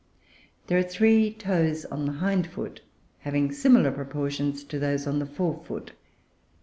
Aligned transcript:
There 0.65 0.79
are 0.79 0.81
three 0.81 1.31
toes 1.31 1.85
on 1.85 2.05
the 2.07 2.13
hind 2.13 2.47
foot 2.47 2.81
having 3.19 3.51
similar 3.51 3.91
proportions 3.91 4.63
to 4.63 4.79
those 4.79 5.05
on 5.05 5.19
the 5.19 5.27
fore 5.27 5.63
foot. 5.63 5.91